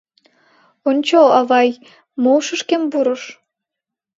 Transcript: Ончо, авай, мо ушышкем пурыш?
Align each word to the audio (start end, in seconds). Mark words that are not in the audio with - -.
Ончо, 0.89 1.19
авай, 1.39 1.69
мо 2.21 2.31
ушышкем 2.39 2.83
пурыш? 2.91 3.23